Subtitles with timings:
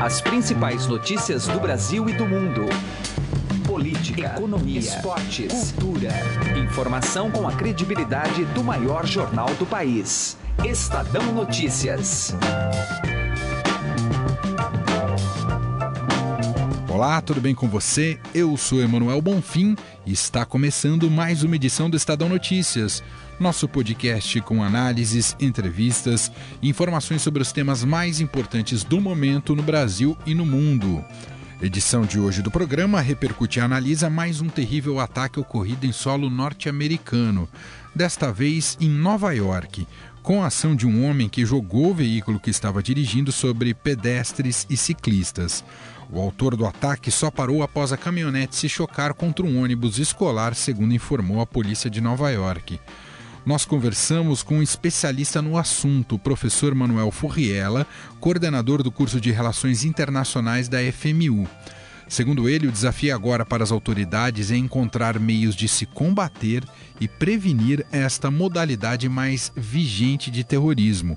[0.00, 2.64] As principais notícias do Brasil e do mundo.
[3.66, 6.10] Política, economia, esportes, cultura.
[6.58, 10.38] Informação com a credibilidade do maior jornal do país.
[10.64, 12.34] Estadão Notícias.
[16.88, 18.18] Olá, tudo bem com você?
[18.34, 19.76] Eu sou Emanuel Bonfim
[20.06, 23.02] e está começando mais uma edição do Estadão Notícias,
[23.40, 26.30] nosso podcast com análises, entrevistas
[26.60, 31.02] e informações sobre os temas mais importantes do momento no Brasil e no mundo.
[31.62, 36.28] Edição de hoje do programa repercute e analisa mais um terrível ataque ocorrido em solo
[36.28, 37.48] norte-americano,
[37.94, 39.88] desta vez em Nova York,
[40.22, 44.66] com a ação de um homem que jogou o veículo que estava dirigindo sobre pedestres
[44.68, 45.64] e ciclistas.
[46.12, 50.54] O autor do ataque só parou após a caminhonete se chocar contra um ônibus escolar,
[50.54, 52.78] segundo informou a polícia de Nova York.
[53.44, 57.86] Nós conversamos com um especialista no assunto, o professor Manuel Furriela,
[58.20, 61.48] coordenador do curso de Relações Internacionais da FMU.
[62.06, 66.62] Segundo ele, o desafio agora para as autoridades é encontrar meios de se combater
[67.00, 71.16] e prevenir esta modalidade mais vigente de terrorismo,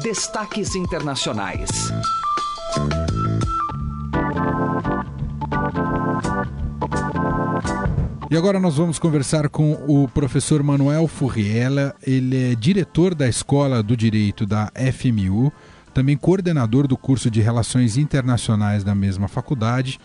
[0.00, 1.68] Destaques internacionais.
[8.30, 11.96] E agora nós vamos conversar com o professor Manuel Furriela.
[12.00, 15.52] Ele é diretor da Escola do Direito da FMU,
[15.92, 19.98] também coordenador do curso de Relações Internacionais da mesma faculdade,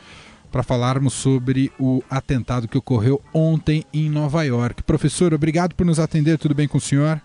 [0.52, 4.84] para falarmos sobre o atentado que ocorreu ontem em Nova York.
[4.84, 6.38] Professor, obrigado por nos atender.
[6.38, 7.22] Tudo bem com o senhor?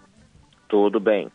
[0.68, 1.28] Tudo bem.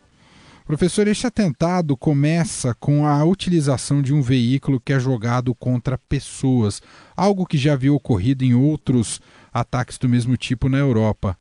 [0.66, 6.80] Professor, este atentado começa com a utilização de um veículo que é jogado contra pessoas,
[7.16, 9.20] algo que já havia ocorrido em outros
[9.52, 11.36] ataques do mesmo tipo na Europa.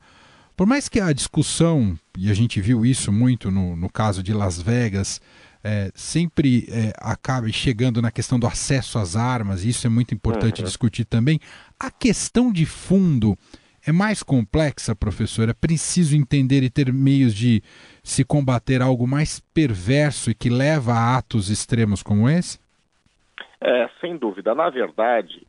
[0.57, 4.33] Por mais que a discussão, e a gente viu isso muito no, no caso de
[4.33, 5.21] Las Vegas,
[5.63, 10.13] é, sempre é, acabe chegando na questão do acesso às armas, e isso é muito
[10.13, 10.65] importante uhum.
[10.65, 11.39] discutir também.
[11.79, 13.37] A questão de fundo
[13.85, 15.49] é mais complexa, professor?
[15.49, 17.61] É preciso entender e ter meios de
[18.03, 22.59] se combater algo mais perverso e que leva a atos extremos como esse?
[23.61, 24.55] É, sem dúvida.
[24.55, 25.45] Na verdade,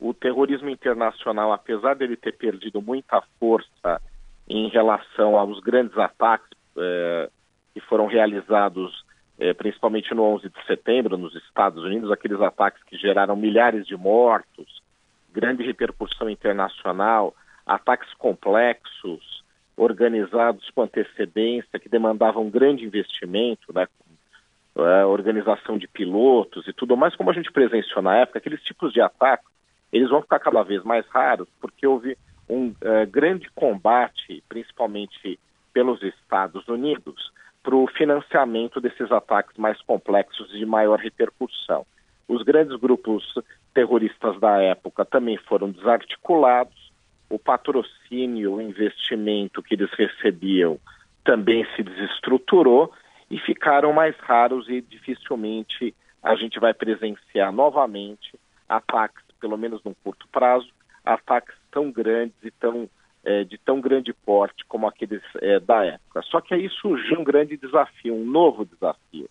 [0.00, 4.00] o terrorismo internacional, apesar dele ter perdido muita força
[4.48, 7.30] em relação aos grandes ataques é,
[7.72, 9.04] que foram realizados
[9.42, 13.96] é, principalmente no 11 de setembro nos Estados Unidos, aqueles ataques que geraram milhares de
[13.96, 14.80] mortos,
[15.32, 17.34] grande repercussão internacional,
[17.66, 19.42] ataques complexos,
[19.76, 23.88] organizados com antecedência, que demandavam grande investimento, né,
[24.76, 28.92] é, organização de pilotos e tudo mais, como a gente presenciou na época, aqueles tipos
[28.92, 29.50] de ataques,
[29.92, 32.16] eles vão ficar cada vez mais raros, porque houve
[32.48, 35.36] um é, grande combate, principalmente
[35.72, 37.32] pelos Estados Unidos,
[37.62, 41.86] para o financiamento desses ataques mais complexos e de maior repercussão.
[42.26, 43.22] Os grandes grupos
[43.74, 46.92] terroristas da época também foram desarticulados,
[47.30, 50.78] o patrocínio, o investimento que eles recebiam
[51.24, 52.92] também se desestruturou
[53.30, 58.38] e ficaram mais raros e dificilmente a gente vai presenciar novamente
[58.68, 60.68] ataques, pelo menos num curto prazo,
[61.04, 62.88] ataques tão grandes e tão
[63.24, 66.22] é, de tão grande porte como aqueles é, da época.
[66.22, 69.28] Só que aí surgiu um grande desafio, um novo desafio.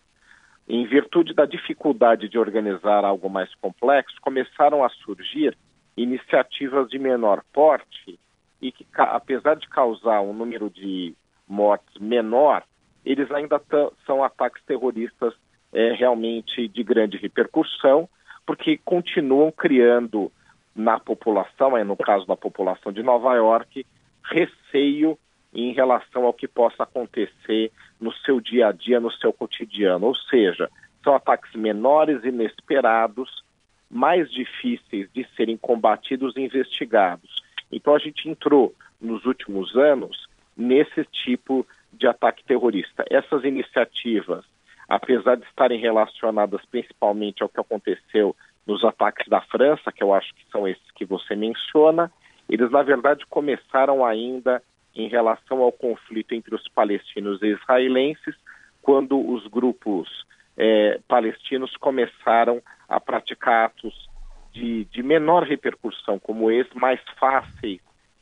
[0.67, 5.57] Em virtude da dificuldade de organizar algo mais complexo, começaram a surgir
[5.97, 8.17] iniciativas de menor porte
[8.61, 11.13] e que, apesar de causar um número de
[11.47, 12.63] mortes menor,
[13.03, 13.61] eles ainda
[14.05, 15.33] são ataques terroristas
[15.73, 18.07] é, realmente de grande repercussão,
[18.45, 20.31] porque continuam criando
[20.75, 23.85] na população, é no caso da população de Nova York,
[24.23, 25.17] receio
[25.53, 30.07] em relação ao que possa acontecer no seu dia a dia, no seu cotidiano.
[30.07, 30.69] Ou seja,
[31.03, 33.43] são ataques menores, inesperados,
[33.89, 37.43] mais difíceis de serem combatidos e investigados.
[37.71, 43.03] Então a gente entrou nos últimos anos nesse tipo de ataque terrorista.
[43.09, 44.45] Essas iniciativas,
[44.87, 48.35] apesar de estarem relacionadas principalmente ao que aconteceu
[48.65, 52.11] nos ataques da França, que eu acho que são esses que você menciona,
[52.49, 54.61] eles na verdade começaram ainda
[54.95, 58.35] em relação ao conflito entre os palestinos e israelenses,
[58.81, 60.25] quando os grupos
[60.57, 64.09] é, palestinos começaram a praticar atos
[64.51, 67.79] de, de menor repercussão como esse, mais fáceis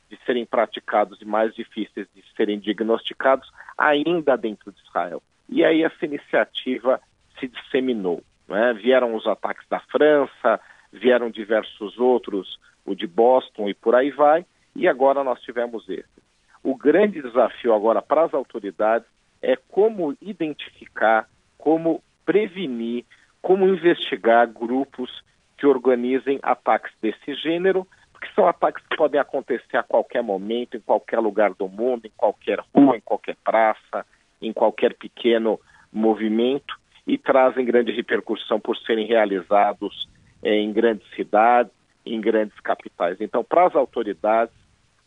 [0.09, 5.21] de serem praticados e mais difíceis de serem diagnosticados ainda dentro de Israel.
[5.47, 7.01] E aí essa iniciativa
[7.39, 8.23] se disseminou.
[8.49, 8.73] Né?
[8.73, 10.59] Vieram os ataques da França,
[10.91, 14.43] vieram diversos outros, o de Boston e por aí vai,
[14.75, 16.19] e agora nós tivemos esse.
[16.63, 19.07] O grande desafio agora para as autoridades
[19.41, 23.05] é como identificar, como prevenir,
[23.41, 25.23] como investigar grupos
[25.57, 30.81] que organizem ataques desse gênero, porque são ataques que podem acontecer a qualquer momento, em
[30.81, 34.05] qualquer lugar do mundo, em qualquer rua, em qualquer praça,
[34.41, 35.59] em qualquer pequeno
[35.91, 40.07] movimento e trazem grande repercussão por serem realizados
[40.43, 41.71] em grandes cidades,
[42.05, 43.17] em grandes capitais.
[43.19, 44.53] Então, para as autoridades,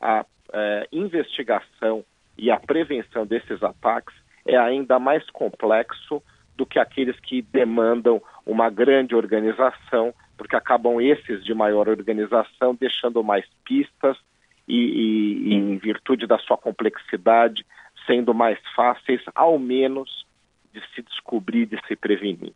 [0.01, 2.05] a eh, investigação
[2.37, 4.15] e a prevenção desses ataques
[4.45, 6.21] é ainda mais complexo
[6.57, 13.23] do que aqueles que demandam uma grande organização, porque acabam esses de maior organização deixando
[13.23, 14.17] mais pistas
[14.67, 17.65] e, e, e em virtude da sua complexidade,
[18.07, 20.27] sendo mais fáceis, ao menos,
[20.73, 22.53] de se descobrir, de se prevenir.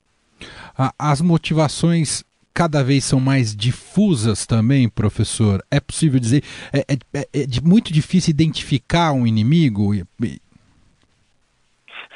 [0.98, 2.24] As motivações
[2.56, 5.62] cada vez são mais difusas também, professor?
[5.70, 6.42] É possível dizer,
[6.72, 9.92] é, é, é, é muito difícil identificar um inimigo?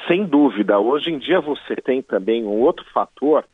[0.09, 0.79] Sem dúvida.
[0.79, 3.45] Hoje em dia você tem também um outro fator,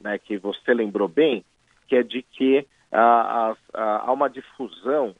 [0.00, 1.44] né, que você lembrou bem,
[1.88, 5.16] que é de que ah, ah, há uma difusão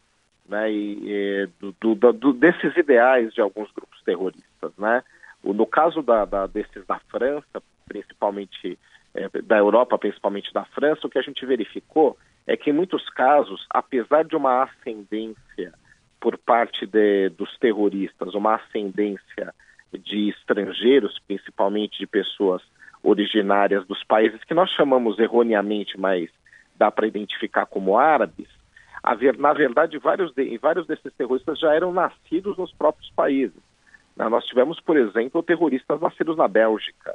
[0.49, 4.73] né, e, e, do, do, do, desses ideais de alguns grupos terroristas.
[4.79, 5.03] Né?
[5.53, 8.79] No caso da, da, desses da França, principalmente
[9.15, 12.17] é, da Europa, principalmente da França, o que a gente verificou
[12.47, 15.73] é que em muitos casos, apesar de uma ascendência
[16.21, 19.55] por parte de, dos terroristas, uma ascendência
[19.93, 22.63] de estrangeiros, principalmente de pessoas
[23.03, 26.29] originárias dos países que nós chamamos erroneamente, mas
[26.77, 28.49] dá para identificar como árabes,
[29.39, 33.63] na verdade, vários, de, vários desses terroristas já eram nascidos nos próprios países.
[34.17, 34.29] Né?
[34.29, 37.15] Nós tivemos, por exemplo, terroristas nascidos na Bélgica,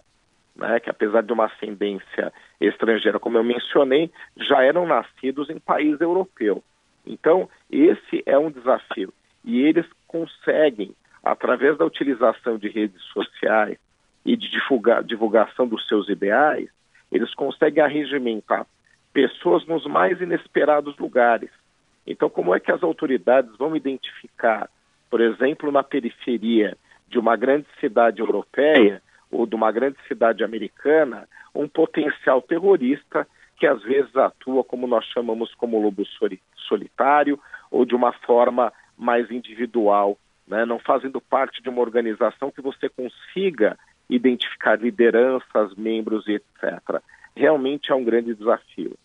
[0.55, 5.99] né, que apesar de uma ascendência estrangeira, como eu mencionei, já eram nascidos em país
[5.99, 6.63] europeu.
[7.05, 9.13] Então, esse é um desafio.
[9.43, 10.93] E eles conseguem,
[11.23, 13.77] através da utilização de redes sociais
[14.23, 16.69] e de divulga divulgação dos seus ideais,
[17.11, 18.67] eles conseguem arregimentar
[19.11, 21.49] pessoas nos mais inesperados lugares.
[22.05, 24.69] Então, como é que as autoridades vão identificar,
[25.09, 26.77] por exemplo, na periferia
[27.11, 33.27] de uma grande cidade europeia, ou de uma grande cidade americana um potencial terrorista
[33.57, 36.03] que às vezes atua como nós chamamos como lobo
[36.67, 40.65] solitário ou de uma forma mais individual, né?
[40.65, 43.77] não fazendo parte de uma organização que você consiga
[44.09, 47.01] identificar lideranças, membros e etc.
[47.35, 48.97] Realmente é um grande desafio.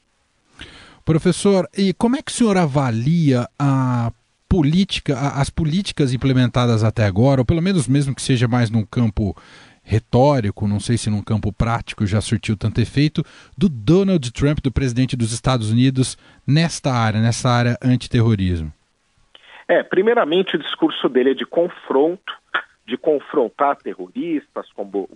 [1.04, 4.10] Professor, e como é que o senhor avalia a
[4.48, 9.36] política, as políticas implementadas até agora, ou pelo menos mesmo que seja mais num campo
[9.82, 13.22] retórico, não sei se num campo prático já surtiu tanto efeito,
[13.56, 18.72] do Donald Trump, do presidente dos Estados Unidos, nesta área, nessa área antiterrorismo?
[19.68, 22.32] É, primeiramente o discurso dele é de confronto,
[22.86, 24.66] de confrontar terroristas,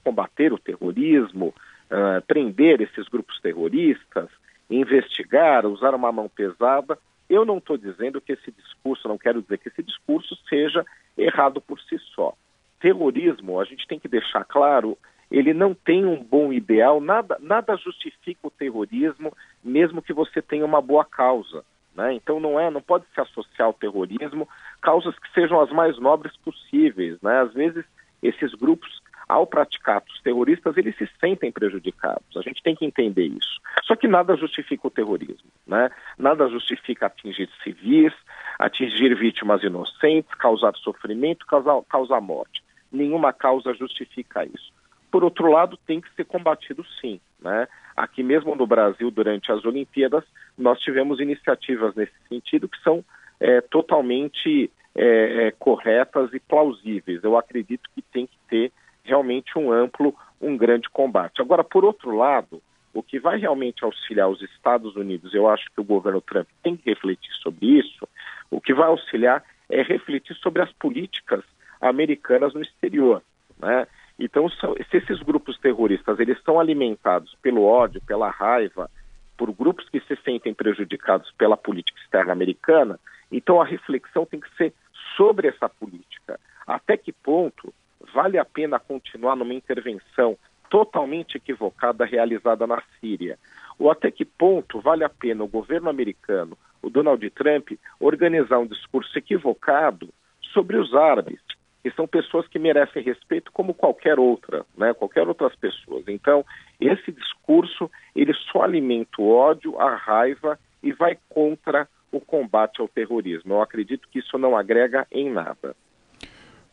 [0.02, 1.54] combater o terrorismo,
[1.90, 4.28] uh, prender esses grupos terroristas,
[4.68, 6.99] investigar, usar uma mão pesada.
[7.30, 10.84] Eu não estou dizendo que esse discurso, não quero dizer que esse discurso seja
[11.16, 12.34] errado por si só
[12.80, 14.99] terrorismo, a gente tem que deixar claro,
[15.30, 20.64] ele não tem um bom ideal, nada, nada justifica o terrorismo, mesmo que você tenha
[20.64, 21.62] uma boa causa.
[21.94, 22.14] Né?
[22.14, 24.49] Então não é, não pode se associar ao terrorismo
[24.80, 27.20] causas que sejam as mais nobres possíveis.
[27.20, 27.40] Né?
[27.40, 27.84] Às vezes
[28.22, 32.37] esses grupos, ao praticar atos terroristas, eles se sentem prejudicados.
[32.37, 33.60] A gente tem que entender isso.
[33.84, 35.50] Só que nada justifica o terrorismo.
[35.66, 35.90] Né?
[36.18, 38.12] Nada justifica atingir civis,
[38.58, 42.60] atingir vítimas inocentes, causar sofrimento, causar, causar morte
[42.90, 44.72] nenhuma causa justifica isso.
[45.10, 47.20] Por outro lado, tem que ser combatido sim.
[47.40, 47.66] Né?
[47.96, 50.25] aqui mesmo no Brasil, durante as Olimpíadas,
[50.58, 53.02] nós tivemos iniciativas nesse sentido que são
[53.38, 57.25] é, totalmente é, é, corretas e plausíveis.
[57.25, 58.72] Eu acredito que tem que ter
[59.11, 61.43] realmente um amplo, um grande combate.
[61.43, 62.62] Agora, por outro lado,
[62.95, 66.76] o que vai realmente auxiliar os Estados Unidos, eu acho que o governo Trump tem
[66.76, 68.09] que refletir sobre isso,
[68.50, 71.45] o que vai auxiliar é refletir sobre as políticas
[71.81, 73.23] americanas no exterior.
[73.59, 73.87] Né?
[74.19, 78.90] Então, se esses grupos terroristas eles são alimentados pelo ódio, pela raiva,
[79.37, 82.99] por grupos que se sentem prejudicados pela política externa americana,
[83.33, 84.75] então a reflexão tem que ser
[85.17, 86.38] sobre essa política.
[86.67, 87.73] Até que ponto
[88.12, 90.37] vale a pena continuar numa intervenção
[90.69, 93.38] totalmente equivocada realizada na Síria?
[93.78, 98.66] Ou até que ponto vale a pena o governo americano, o Donald Trump, organizar um
[98.66, 100.09] discurso equivocado
[100.52, 101.40] sobre os árabes,
[101.83, 104.92] que são pessoas que merecem respeito como qualquer outra, né?
[104.92, 106.04] qualquer outras pessoas.
[106.09, 106.45] Então,
[106.80, 112.88] esse discurso, ele só alimenta o ódio, a raiva e vai contra o combate ao
[112.88, 113.54] terrorismo.
[113.54, 115.75] Eu acredito que isso não agrega em nada.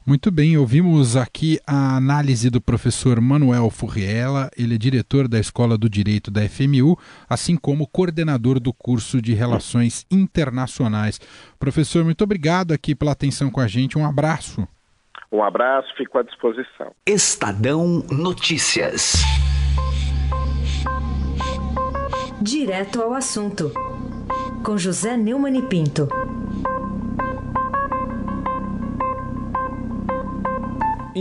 [0.07, 5.77] Muito bem, ouvimos aqui a análise do professor Manuel Furriela, ele é diretor da Escola
[5.77, 6.97] do Direito da FMU,
[7.29, 11.19] assim como coordenador do curso de Relações Internacionais.
[11.59, 14.65] Professor, muito obrigado aqui pela atenção com a gente, um abraço.
[15.29, 16.93] Um abraço, fico à disposição.
[17.05, 19.15] Estadão Notícias.
[22.41, 23.73] Direto ao assunto,
[24.63, 26.07] com José Neumann e Pinto.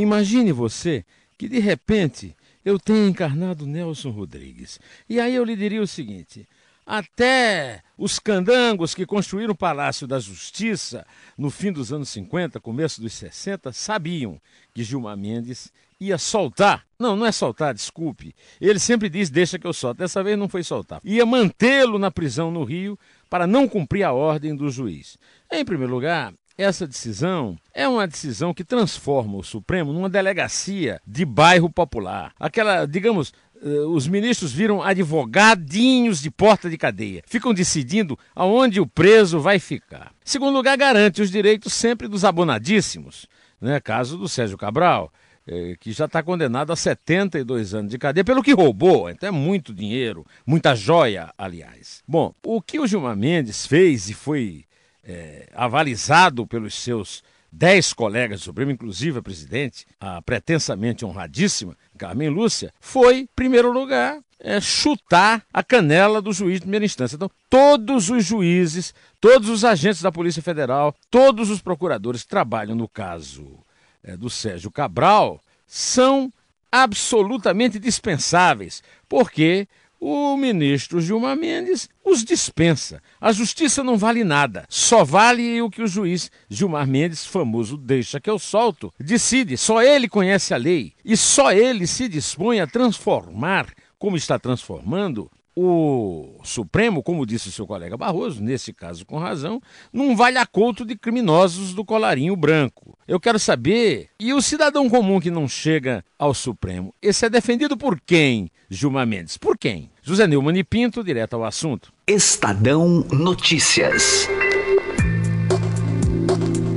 [0.01, 1.05] Imagine você
[1.39, 2.35] que de repente
[2.65, 4.81] eu tenha encarnado Nelson Rodrigues.
[5.09, 6.47] E aí eu lhe diria o seguinte:
[6.85, 13.01] até os candangos que construíram o Palácio da Justiça no fim dos anos 50, começo
[13.01, 14.41] dos 60, sabiam
[14.75, 16.85] que Gilmar Mendes ia soltar.
[16.99, 18.35] Não, não é soltar, desculpe.
[18.61, 19.99] Ele sempre diz: deixa que eu solto.
[19.99, 21.01] Dessa vez não foi soltar.
[21.05, 22.99] Ia mantê-lo na prisão no Rio
[23.29, 25.19] para não cumprir a ordem do juiz.
[25.51, 31.25] Em primeiro lugar, essa decisão é uma decisão que transforma o Supremo numa delegacia de
[31.25, 32.33] bairro popular.
[32.41, 33.33] Aquela, digamos,
[33.63, 37.23] eh, os ministros viram advogadinhos de porta de cadeia.
[37.27, 40.13] Ficam decidindo aonde o preso vai ficar.
[40.25, 43.27] Segundo lugar, garante os direitos sempre dos abonadíssimos.
[43.61, 43.81] Né?
[43.81, 45.13] Caso do Sérgio Cabral,
[45.47, 49.09] eh, que já está condenado a 72 anos de cadeia pelo que roubou.
[49.11, 52.03] Então é muito dinheiro, muita joia, aliás.
[52.07, 54.65] Bom, o que o Gilmar Mendes fez e foi
[55.07, 62.29] é, avalizado pelos seus dez colegas do Supremo, inclusive a presidente, a pretensamente honradíssima Carmen
[62.29, 67.17] Lúcia, foi, em primeiro lugar, é, chutar a canela do juiz de primeira instância.
[67.17, 72.75] Então, todos os juízes, todos os agentes da Polícia Federal, todos os procuradores que trabalham
[72.75, 73.59] no caso
[74.03, 76.31] é, do Sérgio Cabral são
[76.71, 79.67] absolutamente dispensáveis, porque
[80.01, 83.03] o ministro Gilmar Mendes os dispensa.
[83.21, 88.21] A justiça não vale nada, só vale o que o juiz Gilmar Mendes, famoso deixa
[88.21, 89.57] que eu solto, decide.
[89.57, 93.67] Só ele conhece a lei e só ele se dispõe a transformar,
[93.99, 99.61] como está transformando, o Supremo, como disse o seu colega Barroso, nesse caso com razão,
[99.91, 102.99] não vale a couto de criminosos do colarinho branco.
[103.09, 107.75] Eu quero saber, e o cidadão comum que não chega ao Supremo, esse é defendido
[107.75, 109.39] por quem, Gilmar Mendes?
[109.39, 109.91] Por quem?
[110.03, 111.91] José Neumann e Pinto, direto ao assunto.
[112.07, 114.29] Estadão Notícias.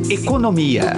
[0.09, 0.93] Economia.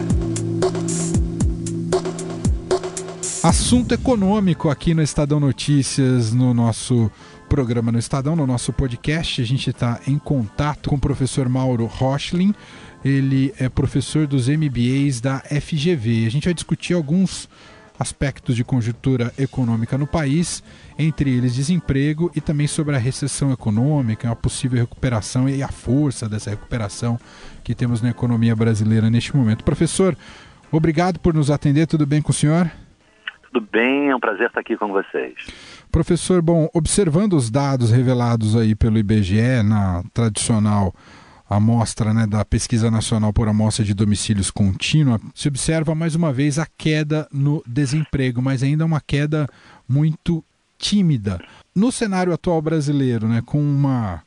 [3.43, 7.09] Assunto econômico aqui no Estadão Notícias, no nosso
[7.51, 9.41] programa no Estadão, no nosso podcast.
[9.41, 12.55] A gente está em contato com o professor Mauro Rochlin.
[13.03, 16.27] Ele é professor dos MBAs da FGV.
[16.27, 17.49] A gente vai discutir alguns
[17.99, 20.63] aspectos de conjuntura econômica no país,
[20.97, 26.29] entre eles desemprego e também sobre a recessão econômica, a possível recuperação e a força
[26.29, 27.19] dessa recuperação
[27.65, 29.65] que temos na economia brasileira neste momento.
[29.65, 30.17] Professor,
[30.71, 31.85] obrigado por nos atender.
[31.85, 32.71] Tudo bem com o senhor?
[33.51, 35.35] Tudo bem, é um prazer estar aqui com vocês.
[35.91, 40.93] Professor, bom, observando os dados revelados aí pelo IBGE na tradicional
[41.49, 46.57] amostra né, da Pesquisa Nacional por Amostra de Domicílios Contínua, se observa mais uma vez
[46.57, 49.49] a queda no desemprego, mas ainda uma queda
[49.87, 50.41] muito
[50.77, 51.41] tímida.
[51.75, 54.23] No cenário atual brasileiro, né, com uma,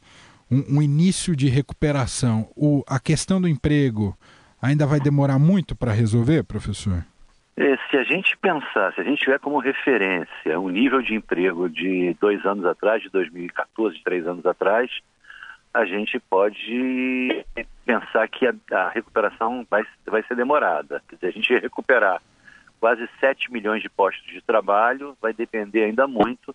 [0.50, 4.14] um, um início de recuperação, o, a questão do emprego
[4.60, 7.06] ainda vai demorar muito para resolver, professor?
[7.56, 11.68] É, se a gente pensar, se a gente tiver como referência o nível de emprego
[11.68, 14.90] de dois anos atrás, de 2014, de três anos atrás,
[15.72, 17.44] a gente pode
[17.84, 21.02] pensar que a, a recuperação vai, vai ser demorada.
[21.08, 22.20] Quer dizer, a gente recuperar
[22.80, 26.54] quase 7 milhões de postos de trabalho vai depender ainda muito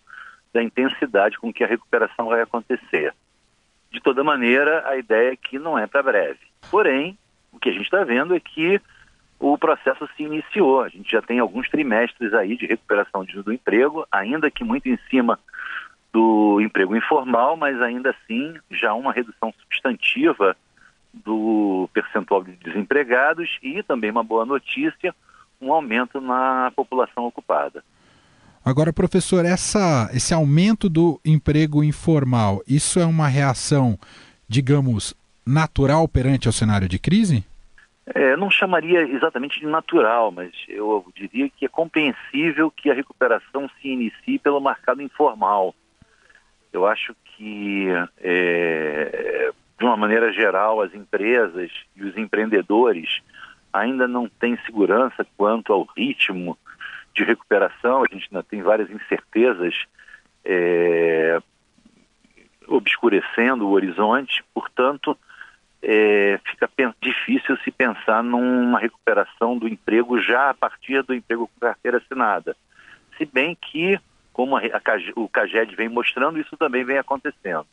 [0.53, 3.13] da intensidade com que a recuperação vai acontecer.
[3.91, 6.39] De toda maneira, a ideia é que não é para breve.
[6.69, 7.17] Porém,
[7.51, 8.81] o que a gente está vendo é que
[9.39, 10.81] o processo se iniciou.
[10.81, 14.99] A gente já tem alguns trimestres aí de recuperação do emprego, ainda que muito em
[15.09, 15.39] cima
[16.11, 20.55] do emprego informal, mas ainda assim já uma redução substantiva
[21.13, 25.15] do percentual de desempregados e também uma boa notícia,
[25.61, 27.83] um aumento na população ocupada.
[28.63, 33.97] Agora, professor, essa, esse aumento do emprego informal, isso é uma reação,
[34.47, 35.15] digamos,
[35.45, 37.43] natural perante o cenário de crise?
[38.13, 43.69] É, não chamaria exatamente de natural, mas eu diria que é compreensível que a recuperação
[43.79, 45.75] se inicie pelo mercado informal.
[46.73, 47.87] Eu acho que,
[48.17, 53.21] é, de uma maneira geral, as empresas e os empreendedores
[53.71, 56.57] ainda não têm segurança quanto ao ritmo
[57.13, 59.75] de recuperação, a gente ainda tem várias incertezas
[60.43, 61.39] é,
[62.67, 65.17] obscurecendo o horizonte, portanto,
[65.81, 66.69] é, fica
[67.01, 72.55] difícil se pensar numa recuperação do emprego já a partir do emprego com carteira assinada.
[73.17, 73.99] Se bem que,
[74.33, 74.81] como a, a,
[75.15, 77.65] o CAGED vem mostrando, isso também vem acontecendo.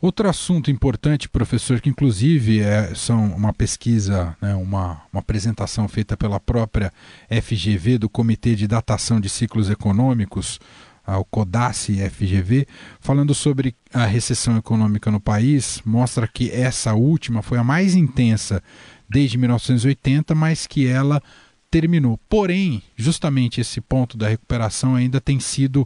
[0.00, 6.14] Outro assunto importante, professor, que inclusive é são uma pesquisa, né, uma, uma apresentação feita
[6.14, 6.92] pela própria
[7.30, 10.60] FGV, do Comitê de Datação de Ciclos Econômicos,
[11.06, 12.66] o CODACE FGV,
[12.98, 18.62] falando sobre a recessão econômica no país, mostra que essa última foi a mais intensa
[19.08, 21.22] desde 1980, mas que ela
[21.70, 22.18] terminou.
[22.28, 25.82] Porém, justamente esse ponto da recuperação ainda tem sido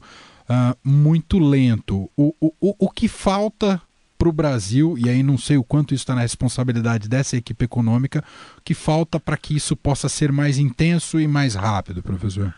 [0.49, 2.11] uh, muito lento.
[2.17, 3.81] O, o, o que falta
[4.19, 7.65] para o Brasil, e aí não sei o quanto isso está na responsabilidade dessa equipe
[7.65, 8.23] econômica,
[8.65, 12.53] que falta para que isso possa ser mais intenso e mais rápido, professor?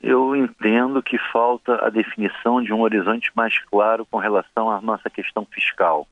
[0.00, 5.10] Eu entendo que falta a definição de um horizonte mais claro com relação à nossa
[5.10, 6.06] questão fiscal.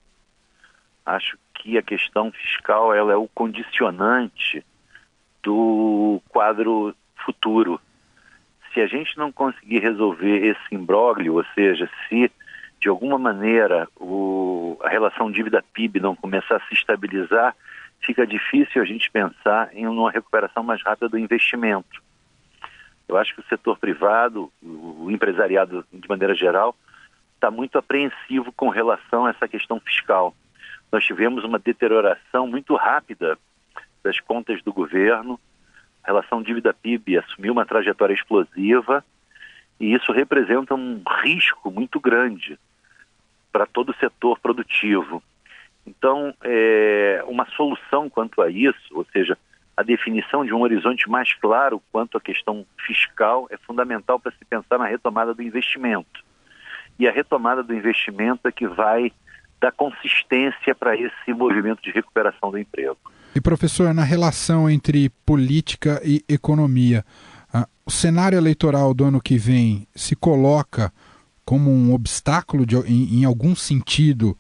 [1.05, 4.65] Acho que a questão fiscal ela é o condicionante
[5.41, 7.81] do quadro futuro.
[8.75, 12.31] Se a gente não conseguir resolver esse imbróglio, ou seja, se
[12.81, 17.55] de alguma maneira o, a relação dívida-PIB não começar a se estabilizar,
[18.01, 22.03] fica difícil a gente pensar em uma recuperação mais rápida do investimento.
[23.09, 26.75] Eu acho que o setor privado, o empresariado de maneira geral,
[27.35, 30.35] está muito apreensivo com relação a essa questão fiscal.
[30.91, 33.39] Nós tivemos uma deterioração muito rápida
[34.03, 35.39] das contas do governo,
[36.03, 39.05] a relação dívida-PIB assumiu uma trajetória explosiva
[39.81, 42.57] e isso representa um risco muito grande
[43.51, 45.23] para todo o setor produtivo.
[45.85, 49.37] Então, é, uma solução quanto a isso, ou seja,
[49.77, 54.45] a definição de um horizonte mais claro quanto à questão fiscal é fundamental para se
[54.45, 56.25] pensar na retomada do investimento.
[56.99, 59.13] E a retomada do investimento é que vai
[59.61, 62.97] dar consistência para esse movimento de recuperação do emprego.
[63.35, 67.05] E professor, na relação entre política e economia,
[67.53, 70.91] ah, o cenário eleitoral do ano que vem se coloca
[71.45, 74.37] como um obstáculo de, em, em, algum sentido,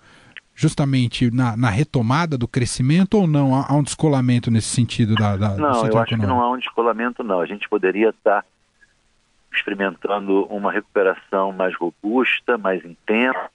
[0.56, 3.54] justamente na, na, retomada do crescimento ou não?
[3.54, 6.20] Há, há um descolamento nesse sentido da, da Não, eu acho econômico?
[6.20, 7.40] que não há um descolamento, não.
[7.40, 8.44] A gente poderia estar
[9.52, 13.50] experimentando uma recuperação mais robusta, mais intensa.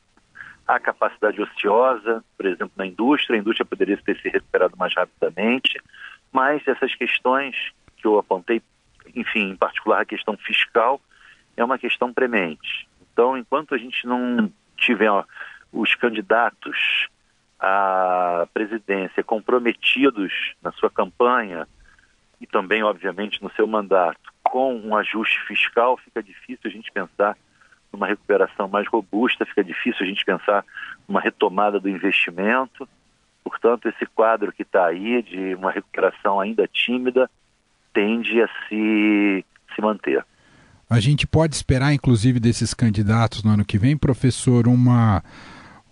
[0.68, 5.82] Há capacidade ociosa, por exemplo, na indústria, a indústria poderia ter se recuperado mais rapidamente,
[6.32, 7.56] mas essas questões
[7.98, 8.62] que eu apontei
[9.16, 11.02] enfim, em particular a questão fiscal,
[11.56, 12.88] é uma questão premente.
[13.12, 15.24] Então, enquanto a gente não tiver ó,
[15.72, 17.08] os candidatos
[17.60, 20.32] à presidência comprometidos
[20.62, 21.68] na sua campanha
[22.40, 27.38] e também, obviamente, no seu mandato com um ajuste fiscal, fica difícil a gente pensar
[27.94, 30.66] numa recuperação mais robusta, fica difícil a gente pensar
[31.08, 32.88] numa retomada do investimento.
[33.44, 37.30] Portanto, esse quadro que está aí de uma recuperação ainda tímida
[37.94, 40.26] tende a se, se manter.
[40.90, 45.24] A gente pode esperar, inclusive, desses candidatos no ano que vem, professor, uma,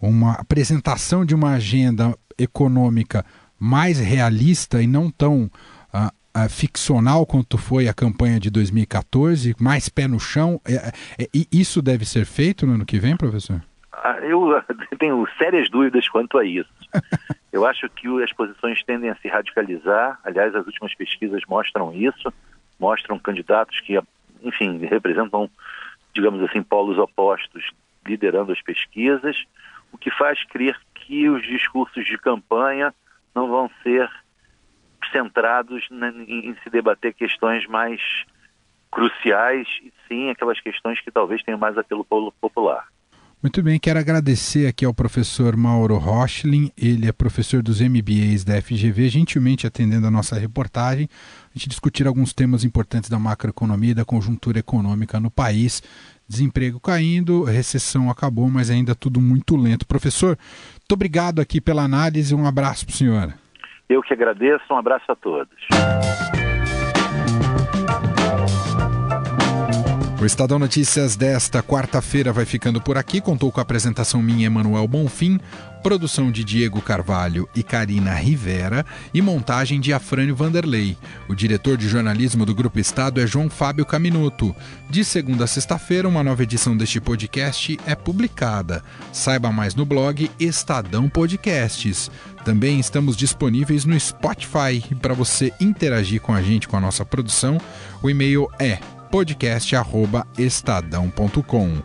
[0.01, 3.25] uma apresentação de uma agenda econômica
[3.59, 5.43] mais realista e não tão
[5.93, 10.61] uh, uh, ficcional quanto foi a campanha de 2014, mais pé no chão.
[10.65, 13.61] É, é, é, isso deve ser feito no ano que vem, professor?
[13.91, 14.63] Ah, eu
[14.97, 16.69] tenho sérias dúvidas quanto a isso.
[17.51, 20.19] Eu acho que as posições tendem a se radicalizar.
[20.23, 22.31] Aliás, as últimas pesquisas mostram isso,
[22.79, 23.99] mostram candidatos que,
[24.43, 25.49] enfim, representam,
[26.13, 27.71] digamos assim, polos opostos
[28.05, 29.35] liderando as pesquisas,
[29.91, 32.93] o que faz crer que os discursos de campanha
[33.33, 34.09] não vão ser
[35.11, 35.87] centrados
[36.27, 38.01] em se debater questões mais
[38.91, 42.87] cruciais, e sim aquelas questões que talvez tenham mais apelo popular.
[43.41, 48.61] Muito bem, quero agradecer aqui ao professor Mauro Rochlin, ele é professor dos MBAs da
[48.61, 51.07] FGV, gentilmente atendendo a nossa reportagem,
[51.45, 55.81] a gente discutir alguns temas importantes da macroeconomia e da conjuntura econômica no país.
[56.27, 59.87] Desemprego caindo, recessão acabou, mas ainda tudo muito lento.
[59.87, 60.37] Professor,
[60.77, 63.33] muito obrigado aqui pela análise, um abraço para o senhor.
[63.87, 66.48] Eu que agradeço, um abraço a todos.
[70.21, 73.21] O Estadão Notícias desta quarta-feira vai ficando por aqui.
[73.21, 75.39] Contou com a apresentação minha, Emanuel Bonfim,
[75.81, 80.97] produção de Diego Carvalho e Karina Rivera e montagem de Afrânio Vanderlei.
[81.29, 84.53] O diretor de jornalismo do Grupo Estado é João Fábio Caminuto.
[84.89, 88.83] De segunda a sexta-feira, uma nova edição deste podcast é publicada.
[89.13, 92.11] Saiba mais no blog Estadão Podcasts.
[92.43, 97.57] Também estamos disponíveis no Spotify para você interagir com a gente, com a nossa produção.
[98.03, 98.79] O e-mail é
[99.11, 101.81] podcast@estadão.com.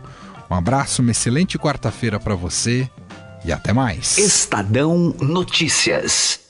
[0.49, 2.89] Um abraço, uma excelente quarta-feira para você
[3.43, 4.17] e até mais.
[4.17, 6.44] Estadão Notícias.